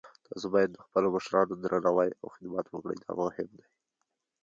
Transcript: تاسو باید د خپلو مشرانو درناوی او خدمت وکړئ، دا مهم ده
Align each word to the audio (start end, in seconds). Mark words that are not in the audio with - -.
تاسو 0.27 0.45
باید 0.53 0.69
د 0.73 0.77
خپلو 0.85 1.07
مشرانو 1.15 1.53
درناوی 1.63 2.09
او 2.21 2.27
خدمت 2.35 2.65
وکړئ، 2.69 2.97
دا 3.01 3.11
مهم 3.21 3.49
ده 3.57 3.65